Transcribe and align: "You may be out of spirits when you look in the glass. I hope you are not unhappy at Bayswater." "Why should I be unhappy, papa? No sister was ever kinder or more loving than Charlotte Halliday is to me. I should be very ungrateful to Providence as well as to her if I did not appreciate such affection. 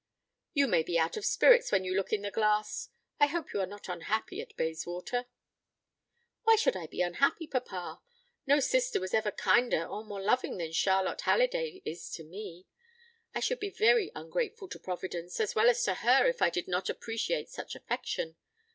"You 0.55 0.65
may 0.65 0.81
be 0.81 0.97
out 0.97 1.15
of 1.15 1.25
spirits 1.25 1.71
when 1.71 1.83
you 1.83 1.93
look 1.95 2.11
in 2.11 2.23
the 2.23 2.31
glass. 2.31 2.89
I 3.19 3.27
hope 3.27 3.53
you 3.53 3.61
are 3.61 3.67
not 3.67 3.87
unhappy 3.87 4.41
at 4.41 4.55
Bayswater." 4.57 5.27
"Why 6.41 6.55
should 6.55 6.75
I 6.75 6.87
be 6.87 7.01
unhappy, 7.03 7.45
papa? 7.45 8.01
No 8.47 8.59
sister 8.59 8.99
was 8.99 9.13
ever 9.13 9.29
kinder 9.29 9.85
or 9.85 10.03
more 10.03 10.19
loving 10.23 10.57
than 10.57 10.71
Charlotte 10.71 11.21
Halliday 11.21 11.83
is 11.85 12.09
to 12.13 12.23
me. 12.23 12.65
I 13.35 13.41
should 13.41 13.59
be 13.59 13.69
very 13.69 14.11
ungrateful 14.15 14.69
to 14.69 14.79
Providence 14.79 15.39
as 15.39 15.53
well 15.53 15.69
as 15.69 15.83
to 15.83 15.93
her 15.93 16.25
if 16.25 16.41
I 16.41 16.49
did 16.49 16.67
not 16.67 16.89
appreciate 16.89 17.49
such 17.49 17.75
affection. 17.75 18.37